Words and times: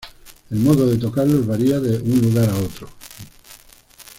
El 0.49 0.57
modo 0.61 0.87
de 0.87 0.97
tocarlos 0.97 1.45
varía 1.45 1.79
de 1.79 1.99
lugar 1.99 2.49
en 2.49 2.55
lugar. 2.59 2.89